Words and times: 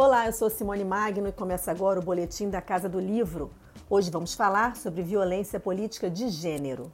Olá, 0.00 0.26
eu 0.26 0.32
sou 0.32 0.48
Simone 0.48 0.84
Magno 0.84 1.26
e 1.26 1.32
começa 1.32 1.72
agora 1.72 1.98
o 1.98 2.02
boletim 2.04 2.48
da 2.48 2.62
Casa 2.62 2.88
do 2.88 3.00
Livro. 3.00 3.50
Hoje 3.90 4.12
vamos 4.12 4.32
falar 4.32 4.76
sobre 4.76 5.02
violência 5.02 5.58
política 5.58 6.08
de 6.08 6.28
gênero. 6.28 6.92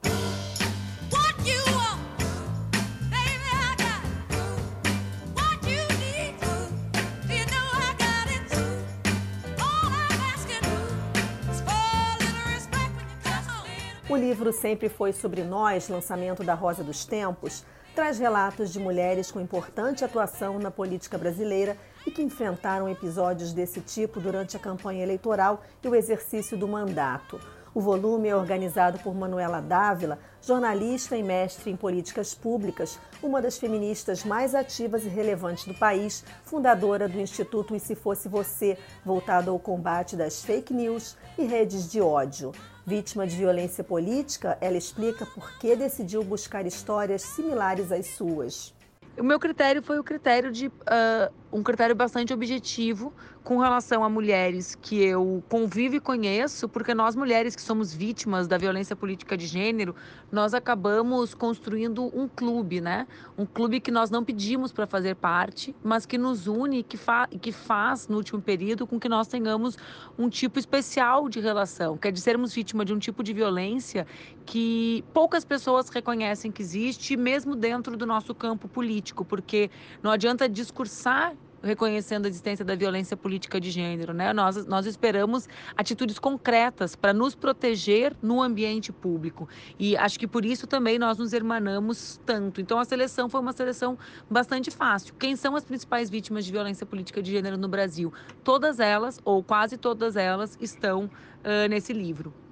O 14.08 14.16
livro 14.16 14.50
Sempre 14.50 14.88
Foi 14.88 15.12
Sobre 15.12 15.44
Nós, 15.44 15.90
lançamento 15.90 16.42
da 16.42 16.54
Rosa 16.54 16.82
dos 16.82 17.04
Tempos, 17.04 17.66
traz 17.94 18.18
relatos 18.18 18.72
de 18.72 18.80
mulheres 18.80 19.30
com 19.30 19.40
importante 19.40 20.04
atuação 20.04 20.58
na 20.58 20.70
política 20.70 21.16
brasileira 21.16 21.76
e 22.04 22.10
que 22.10 22.22
enfrentaram 22.22 22.88
episódios 22.88 23.52
desse 23.52 23.80
tipo 23.80 24.20
durante 24.20 24.56
a 24.56 24.60
campanha 24.60 25.02
eleitoral 25.02 25.62
e 25.82 25.88
o 25.88 25.94
exercício 25.94 26.58
do 26.58 26.66
mandato. 26.66 27.40
O 27.74 27.80
volume 27.80 28.28
é 28.28 28.36
organizado 28.36 29.00
por 29.00 29.12
Manuela 29.16 29.60
Dávila, 29.60 30.20
jornalista 30.40 31.16
e 31.16 31.24
mestre 31.24 31.72
em 31.72 31.76
políticas 31.76 32.32
públicas, 32.32 33.00
uma 33.20 33.42
das 33.42 33.58
feministas 33.58 34.24
mais 34.24 34.54
ativas 34.54 35.04
e 35.04 35.08
relevantes 35.08 35.64
do 35.64 35.74
país, 35.74 36.24
fundadora 36.44 37.08
do 37.08 37.18
Instituto 37.18 37.74
E 37.74 37.80
Se 37.80 37.96
Fosse 37.96 38.28
Você, 38.28 38.78
voltado 39.04 39.50
ao 39.50 39.58
combate 39.58 40.14
das 40.14 40.44
fake 40.44 40.72
news 40.72 41.16
e 41.36 41.46
redes 41.46 41.90
de 41.90 42.00
ódio. 42.00 42.52
Vítima 42.86 43.26
de 43.26 43.34
violência 43.34 43.82
política, 43.82 44.56
ela 44.60 44.76
explica 44.76 45.26
por 45.26 45.58
que 45.58 45.74
decidiu 45.74 46.22
buscar 46.22 46.64
histórias 46.64 47.22
similares 47.22 47.90
às 47.90 48.06
suas. 48.06 48.72
O 49.18 49.22
meu 49.24 49.40
critério 49.40 49.82
foi 49.82 49.98
o 49.98 50.04
critério 50.04 50.52
de 50.52 50.68
uh, 50.68 51.32
um 51.54 51.62
critério 51.62 51.94
bastante 51.94 52.34
objetivo 52.34 53.12
com 53.44 53.58
relação 53.58 54.02
a 54.02 54.08
mulheres 54.08 54.74
que 54.74 55.00
eu 55.00 55.44
convivo 55.48 55.94
e 55.94 56.00
conheço, 56.00 56.68
porque 56.68 56.92
nós 56.94 57.14
mulheres 57.14 57.54
que 57.54 57.62
somos 57.62 57.94
vítimas 57.94 58.48
da 58.48 58.58
violência 58.58 58.96
política 58.96 59.36
de 59.36 59.46
gênero, 59.46 59.94
nós 60.32 60.52
acabamos 60.52 61.32
construindo 61.32 62.10
um 62.18 62.26
clube, 62.26 62.80
né? 62.80 63.06
Um 63.38 63.46
clube 63.46 63.78
que 63.78 63.92
nós 63.92 64.10
não 64.10 64.24
pedimos 64.24 64.72
para 64.72 64.84
fazer 64.84 65.14
parte, 65.14 65.76
mas 65.84 66.04
que 66.04 66.18
nos 66.18 66.48
une 66.48 66.78
e 66.78 66.82
que, 66.82 66.96
fa 66.96 67.28
que 67.28 67.52
faz, 67.52 68.08
no 68.08 68.16
último 68.16 68.42
período, 68.42 68.84
com 68.84 68.98
que 68.98 69.08
nós 69.08 69.28
tenhamos 69.28 69.76
um 70.18 70.28
tipo 70.28 70.58
especial 70.58 71.28
de 71.28 71.38
relação, 71.38 71.96
que 71.96 72.08
é 72.08 72.10
de 72.10 72.20
sermos 72.20 72.52
vítimas 72.52 72.86
de 72.86 72.94
um 72.94 72.98
tipo 72.98 73.22
de 73.22 73.32
violência 73.32 74.06
que 74.44 75.04
poucas 75.12 75.44
pessoas 75.44 75.88
reconhecem 75.88 76.50
que 76.50 76.62
existe, 76.62 77.16
mesmo 77.16 77.54
dentro 77.54 77.96
do 77.96 78.06
nosso 78.06 78.34
campo 78.34 78.66
político, 78.66 79.24
porque 79.24 79.70
não 80.02 80.10
adianta 80.10 80.48
discursar 80.48 81.34
reconhecendo 81.64 82.26
a 82.26 82.28
existência 82.28 82.64
da 82.64 82.74
violência 82.74 83.16
política 83.16 83.60
de 83.60 83.70
gênero, 83.70 84.12
né? 84.12 84.32
Nós, 84.32 84.66
nós 84.66 84.86
esperamos 84.86 85.48
atitudes 85.76 86.18
concretas 86.18 86.94
para 86.94 87.12
nos 87.12 87.34
proteger 87.34 88.14
no 88.22 88.42
ambiente 88.42 88.92
público. 88.92 89.48
E 89.78 89.96
acho 89.96 90.18
que 90.18 90.26
por 90.26 90.44
isso 90.44 90.66
também 90.66 90.98
nós 90.98 91.18
nos 91.18 91.32
hermanamos 91.32 92.20
tanto. 92.24 92.60
Então 92.60 92.78
a 92.78 92.84
seleção 92.84 93.28
foi 93.28 93.40
uma 93.40 93.52
seleção 93.52 93.98
bastante 94.30 94.70
fácil. 94.70 95.14
Quem 95.14 95.34
são 95.34 95.56
as 95.56 95.64
principais 95.64 96.10
vítimas 96.10 96.44
de 96.44 96.52
violência 96.52 96.86
política 96.86 97.22
de 97.22 97.30
gênero 97.30 97.56
no 97.56 97.68
Brasil? 97.68 98.12
Todas 98.42 98.78
elas, 98.78 99.18
ou 99.24 99.42
quase 99.42 99.76
todas 99.76 100.16
elas, 100.16 100.58
estão 100.60 101.04
uh, 101.04 101.68
nesse 101.68 101.92
livro. 101.92 102.43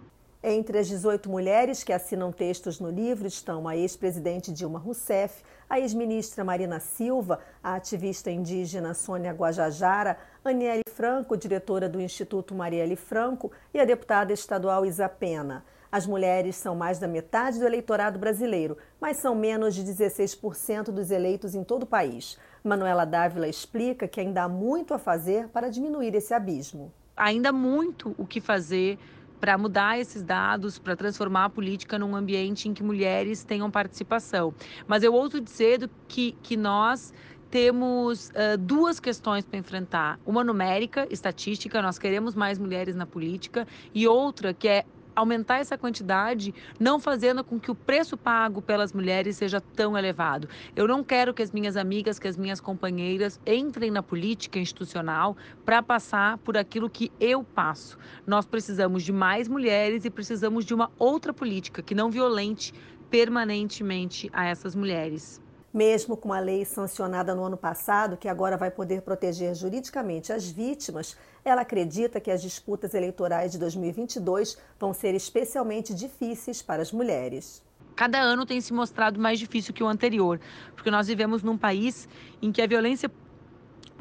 Entre 0.45 0.77
as 0.77 0.89
18 0.89 1.31
mulheres 1.31 1.85
que 1.85 1.93
assinam 1.93 2.33
textos 2.33 2.81
no 2.81 2.91
livro 2.91 3.29
estão 3.29 3.69
a 3.69 3.77
ex-presidente 3.77 4.53
Dilma 4.53 4.77
Rousseff, 4.77 5.41
a 5.71 5.79
ex-ministra 5.79 6.43
Marina 6.43 6.81
Silva, 6.81 7.39
a 7.63 7.77
ativista 7.77 8.29
indígena 8.29 8.93
Sônia 8.93 9.33
Guajajara, 9.33 10.19
Aniele 10.45 10.83
Franco, 10.93 11.37
diretora 11.37 11.89
do 11.89 12.01
Instituto 12.01 12.57
Marielle 12.57 12.97
Franco, 12.97 13.53
e 13.73 13.79
a 13.79 13.85
deputada 13.85 14.33
estadual 14.33 14.85
Isa 14.85 15.09
Pena. 15.09 15.65
As 15.93 16.09
mulheres 16.09 16.57
são 16.57 16.75
mais 16.75 16.99
da 16.99 17.07
metade 17.07 17.61
do 17.61 17.67
eleitorado 17.67 18.19
brasileiro, 18.19 18.77
mas 19.01 19.19
são 19.19 19.37
menos 19.37 19.77
de 19.77 19.85
16% 19.85 20.87
dos 20.87 21.13
eleitos 21.13 21.55
em 21.55 21.63
todo 21.63 21.85
o 21.85 21.87
país. 21.87 22.37
Manuela 22.65 23.05
Dávila 23.05 23.47
explica 23.47 24.09
que 24.09 24.21
ainda 24.21 24.43
há 24.43 24.49
muito 24.49 24.93
a 24.93 24.99
fazer 24.99 25.47
para 25.51 25.71
diminuir 25.71 26.13
esse 26.17 26.35
abismo. 26.35 26.93
Ainda 27.17 27.53
muito 27.53 28.13
o 28.19 28.27
que 28.27 28.41
fazer 28.41 28.99
para 29.43 29.59
mudar 29.59 29.99
esses 29.99 30.23
dados, 30.23 30.79
para 30.79 30.95
transformar 30.95 31.47
a 31.47 31.51
política 31.51 31.99
num 31.99 32.15
ambiente 32.15 32.69
em 32.69 32.73
que 32.73 32.81
mulheres 32.81 33.43
tenham 33.43 33.69
participação. 33.73 34.55
Mas 34.87 35.03
eu 35.03 35.13
ouso 35.13 35.41
dizer 35.41 35.91
que, 36.07 36.37
que 36.45 36.57
nós 36.57 37.13
temos 37.51 38.29
uh, 38.29 38.57
duas 38.57 39.01
questões 39.01 39.45
para 39.45 39.59
enfrentar: 39.59 40.21
uma 40.25 40.45
numérica, 40.45 41.09
estatística, 41.11 41.83
nós 41.83 41.99
queremos 41.99 42.37
mais 42.37 42.57
mulheres 42.57 42.95
na 42.95 43.05
política, 43.05 43.67
e 43.93 44.07
outra 44.07 44.55
que 44.55 44.69
é 44.69 44.85
aumentar 45.15 45.59
essa 45.59 45.79
quantidade, 45.79 46.55
não 46.79 46.99
fazendo 46.99 47.45
com 47.45 47.59
que 47.59 47.71
o 47.71 47.75
preço 47.75 48.17
pago 48.17 48.63
pelas 48.63 48.93
mulheres 48.93 49.37
seja 49.37 49.61
tão 49.61 49.97
elevado. 49.97 50.49
Eu 50.75 50.89
não 50.89 51.05
quero 51.05 51.35
que 51.35 51.43
as 51.43 51.53
minhas 51.53 51.77
amigas, 51.77 52.19
que 52.19 52.29
as 52.29 52.37
minhas 52.37 52.61
companheiras 52.61 53.41
entrem 53.47 53.91
na 53.91 54.03
política 54.03 54.59
institucional 54.59 55.37
para 55.65 55.83
passar 55.83 56.39
por 56.39 56.57
aquilo 56.57 56.89
que 56.91 57.13
eu 57.21 57.43
passo. 57.43 57.99
Nós 58.27 58.47
precisamos 58.47 59.03
de 59.03 59.13
mais 59.13 59.49
mulheres 59.49 60.05
e 60.05 60.11
precisamos 60.11 60.65
de 60.65 60.75
uma 60.75 60.91
outra 60.99 61.33
política 61.33 61.83
que 61.83 61.95
não 61.95 62.11
violente 62.11 62.73
permanentemente 63.11 64.31
a 64.33 64.47
essas 64.47 64.75
mulheres. 64.75 65.41
Mesmo 65.73 66.19
com 66.19 66.35
a 66.35 66.39
lei 66.39 66.67
sancionada 66.67 67.35
no 67.35 67.45
ano 67.45 67.57
passado, 67.57 68.19
que 68.19 68.29
agora 68.29 68.59
vai 68.59 68.71
poder 68.71 69.01
proteger 69.01 69.55
juridicamente 69.55 70.31
as 70.31 70.51
vítimas, 70.51 71.17
ela 71.43 71.63
acredita 71.63 72.21
que 72.21 72.31
as 72.31 72.43
disputas 72.43 72.93
eleitorais 72.93 73.53
de 73.53 73.59
2022 73.59 74.59
vão 74.79 74.93
ser 74.93 75.15
especialmente 75.15 75.95
difíceis 75.95 76.61
para 76.61 76.83
as 76.83 76.93
mulheres. 76.93 77.63
Cada 77.97 78.21
ano 78.21 78.45
tem 78.45 78.61
se 78.61 78.73
mostrado 78.73 79.19
mais 79.19 79.39
difícil 79.39 79.73
que 79.73 79.83
o 79.83 79.89
anterior, 79.89 80.39
porque 80.75 80.91
nós 80.91 81.07
vivemos 81.07 81.43
num 81.43 81.57
país 81.57 82.07
em 82.43 82.53
que 82.53 82.61
a 82.61 82.67
violência 82.67 83.11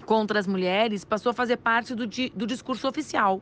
contra 0.05 0.39
as 0.39 0.47
mulheres 0.47 1.05
passou 1.05 1.29
a 1.29 1.33
fazer 1.33 1.55
parte 1.55 1.95
do, 1.95 2.05
do 2.05 2.45
discurso 2.45 2.85
oficial 2.85 3.41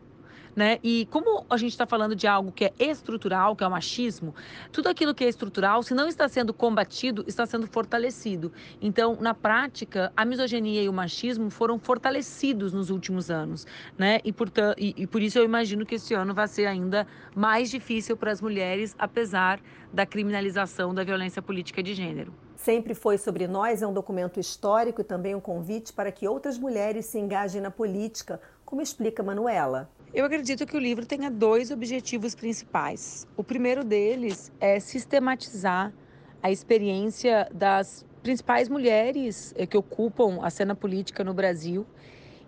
né? 0.55 0.79
E 0.83 1.07
como 1.11 1.45
a 1.49 1.57
gente 1.57 1.71
está 1.71 1.85
falando 1.85 2.15
de 2.15 2.27
algo 2.27 2.51
que 2.51 2.65
é 2.65 2.73
estrutural, 2.79 3.55
que 3.55 3.63
é 3.63 3.67
o 3.67 3.71
machismo, 3.71 4.33
tudo 4.71 4.89
aquilo 4.89 5.13
que 5.13 5.23
é 5.23 5.29
estrutural, 5.29 5.83
se 5.83 5.93
não 5.93 6.07
está 6.07 6.27
sendo 6.27 6.53
combatido, 6.53 7.23
está 7.27 7.45
sendo 7.45 7.67
fortalecido. 7.67 8.51
Então, 8.81 9.17
na 9.19 9.33
prática, 9.33 10.11
a 10.15 10.25
misoginia 10.25 10.81
e 10.81 10.89
o 10.89 10.93
machismo 10.93 11.49
foram 11.49 11.79
fortalecidos 11.79 12.73
nos 12.73 12.89
últimos 12.89 13.29
anos, 13.29 13.65
né? 13.97 14.19
E, 14.23 14.33
e, 14.77 15.03
e 15.03 15.07
por 15.07 15.21
isso 15.21 15.39
eu 15.39 15.45
imagino 15.45 15.85
que 15.85 15.95
esse 15.95 16.13
ano 16.13 16.33
vai 16.33 16.47
ser 16.47 16.66
ainda 16.66 17.07
mais 17.35 17.69
difícil 17.69 18.17
para 18.17 18.31
as 18.31 18.41
mulheres, 18.41 18.95
apesar 18.97 19.59
da 19.91 20.05
criminalização 20.05 20.93
da 20.93 21.03
violência 21.03 21.41
política 21.41 21.81
de 21.81 21.93
gênero. 21.93 22.33
Sempre 22.55 22.93
foi 22.93 23.17
sobre 23.17 23.47
nós 23.47 23.81
é 23.81 23.87
um 23.87 23.93
documento 23.93 24.39
histórico 24.39 25.01
e 25.01 25.03
também 25.03 25.33
um 25.33 25.39
convite 25.39 25.93
para 25.93 26.11
que 26.11 26.27
outras 26.27 26.57
mulheres 26.57 27.05
se 27.05 27.17
engajem 27.17 27.61
na 27.61 27.71
política, 27.71 28.41
como 28.66 28.81
explica 28.81 29.23
Manuela. 29.23 29.89
Eu 30.12 30.25
acredito 30.25 30.66
que 30.66 30.75
o 30.75 30.80
livro 30.80 31.06
tenha 31.06 31.30
dois 31.30 31.70
objetivos 31.70 32.34
principais. 32.34 33.28
O 33.38 33.44
primeiro 33.44 33.84
deles 33.84 34.52
é 34.59 34.80
sistematizar 34.80 35.94
a 36.42 36.50
experiência 36.50 37.47
das 37.53 38.03
principais 38.24 38.68
mulheres 38.68 39.53
eh, 39.56 39.68
que 39.68 39.78
ocupam 39.78 40.40
a 40.42 40.50
cena 40.50 40.74
política 40.74 41.24
no 41.24 41.31
Brasil 41.31 41.86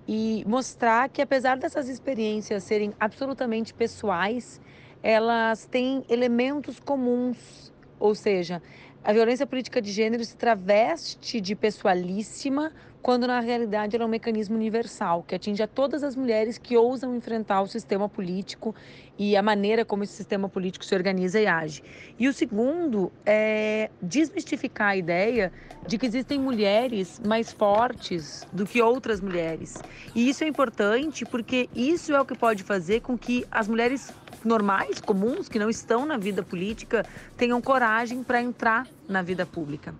e 0.07 0.43
mostrar 0.47 1.07
que, 1.09 1.21
apesar 1.21 1.55
dessas 1.57 1.87
experiências 1.87 2.63
serem 2.63 2.93
absolutamente 2.99 3.75
pessoais, 3.75 4.59
elas 5.03 5.65
têm 5.65 6.03
elementos 6.09 6.79
comuns, 6.79 7.71
ou 8.01 8.15
seja, 8.15 8.61
a 9.03 9.13
violência 9.13 9.45
política 9.45 9.81
de 9.81 9.91
gênero 9.91 10.25
se 10.25 10.35
traveste 10.35 11.39
de 11.39 11.55
pessoalíssima 11.55 12.71
quando 13.01 13.25
na 13.25 13.39
realidade 13.39 13.95
ela 13.95 14.05
é 14.05 14.07
um 14.07 14.09
mecanismo 14.09 14.55
universal 14.55 15.23
que 15.23 15.33
atinge 15.33 15.61
a 15.63 15.67
todas 15.67 16.03
as 16.03 16.15
mulheres 16.15 16.57
que 16.57 16.77
ousam 16.77 17.15
enfrentar 17.15 17.61
o 17.61 17.67
sistema 17.67 18.07
político 18.07 18.75
e 19.17 19.35
a 19.35 19.41
maneira 19.41 19.83
como 19.83 20.03
esse 20.03 20.13
sistema 20.13 20.47
político 20.47 20.85
se 20.85 20.93
organiza 20.93 21.39
e 21.39 21.47
age. 21.47 21.83
E 22.19 22.27
o 22.27 22.33
segundo 22.33 23.11
é 23.25 23.89
desmistificar 24.01 24.89
a 24.89 24.95
ideia 24.95 25.51
de 25.87 25.97
que 25.97 26.05
existem 26.05 26.39
mulheres 26.39 27.19
mais 27.25 27.51
fortes 27.51 28.47
do 28.53 28.65
que 28.65 28.81
outras 28.81 29.19
mulheres. 29.19 29.81
E 30.13 30.29
isso 30.29 30.43
é 30.43 30.47
importante 30.47 31.25
porque 31.25 31.69
isso 31.75 32.13
é 32.13 32.21
o 32.21 32.25
que 32.25 32.37
pode 32.37 32.63
fazer 32.63 33.01
com 33.01 33.17
que 33.17 33.45
as 33.49 33.67
mulheres 33.67 34.13
normais, 34.43 34.99
comuns, 34.99 35.47
que 35.47 35.59
não 35.59 35.69
estão 35.69 36.05
na 36.05 36.17
vida 36.17 36.43
política, 36.43 37.05
tenham 37.37 37.61
coragem 37.61 38.23
para 38.23 38.41
entrar 38.41 38.87
na 39.07 39.21
vida 39.21 39.45
pública. 39.45 39.93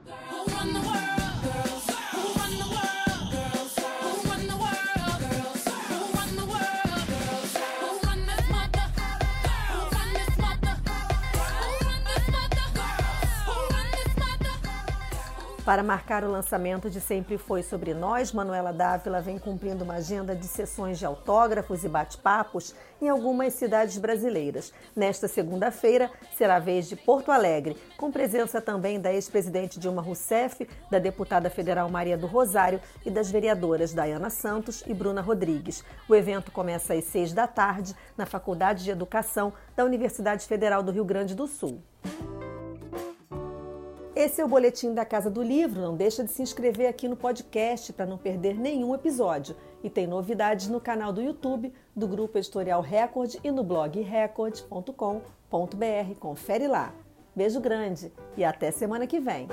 Para 15.71 15.83
marcar 15.83 16.25
o 16.25 16.29
lançamento 16.29 16.89
de 16.89 16.99
Sempre 16.99 17.37
Foi 17.37 17.63
Sobre 17.63 17.93
Nós, 17.93 18.33
Manuela 18.33 18.73
Dávila 18.73 19.21
vem 19.21 19.39
cumprindo 19.39 19.85
uma 19.85 19.93
agenda 19.93 20.35
de 20.35 20.45
sessões 20.45 20.99
de 20.99 21.05
autógrafos 21.05 21.85
e 21.85 21.87
bate-papos 21.87 22.75
em 23.01 23.07
algumas 23.07 23.53
cidades 23.53 23.97
brasileiras. 23.97 24.73
Nesta 24.93 25.29
segunda-feira, 25.29 26.11
será 26.35 26.57
a 26.57 26.59
vez 26.59 26.89
de 26.89 26.97
Porto 26.97 27.31
Alegre, 27.31 27.77
com 27.95 28.11
presença 28.11 28.59
também 28.59 28.99
da 28.99 29.13
ex-presidente 29.13 29.79
Dilma 29.79 30.01
Rousseff, 30.01 30.67
da 30.91 30.99
deputada 30.99 31.49
federal 31.49 31.89
Maria 31.89 32.17
do 32.17 32.27
Rosário 32.27 32.81
e 33.05 33.09
das 33.09 33.31
vereadoras 33.31 33.93
Dayana 33.93 34.29
Santos 34.29 34.83
e 34.85 34.93
Bruna 34.93 35.21
Rodrigues. 35.21 35.85
O 36.05 36.13
evento 36.13 36.51
começa 36.51 36.95
às 36.95 37.05
seis 37.05 37.31
da 37.31 37.47
tarde 37.47 37.95
na 38.17 38.25
Faculdade 38.25 38.83
de 38.83 38.91
Educação 38.91 39.53
da 39.73 39.85
Universidade 39.85 40.45
Federal 40.47 40.83
do 40.83 40.91
Rio 40.91 41.05
Grande 41.05 41.33
do 41.33 41.47
Sul. 41.47 41.81
Esse 44.23 44.39
é 44.39 44.45
o 44.45 44.47
boletim 44.47 44.93
da 44.93 45.03
Casa 45.03 45.31
do 45.31 45.41
Livro. 45.41 45.81
Não 45.81 45.97
deixa 45.97 46.23
de 46.23 46.29
se 46.29 46.43
inscrever 46.43 46.87
aqui 46.87 47.07
no 47.07 47.15
podcast 47.15 47.91
para 47.91 48.05
não 48.05 48.19
perder 48.19 48.53
nenhum 48.53 48.93
episódio. 48.93 49.55
E 49.83 49.89
tem 49.89 50.05
novidades 50.05 50.67
no 50.67 50.79
canal 50.79 51.11
do 51.11 51.23
YouTube 51.23 51.73
do 51.95 52.07
Grupo 52.07 52.37
Editorial 52.37 52.83
Record 52.83 53.37
e 53.43 53.49
no 53.49 53.63
blog 53.63 53.99
record.com.br. 53.99 55.15
Confere 56.19 56.67
lá. 56.67 56.93
Beijo 57.35 57.59
grande 57.59 58.13
e 58.37 58.43
até 58.43 58.69
semana 58.69 59.07
que 59.07 59.19
vem. 59.19 59.47